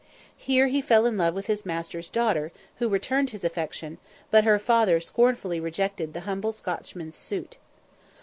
Here 0.35 0.65
he 0.65 0.81
fell 0.81 1.05
in 1.05 1.15
love 1.15 1.35
with 1.35 1.45
his 1.45 1.63
master's 1.63 2.09
daughter, 2.09 2.51
who 2.77 2.89
returned 2.89 3.29
his 3.29 3.43
affection, 3.43 3.99
but 4.31 4.45
her 4.45 4.57
father 4.57 4.99
scornfully 4.99 5.59
rejected 5.59 6.13
the 6.15 6.21
humble 6.21 6.53
Scotchman's 6.53 7.15
suit. 7.15 7.57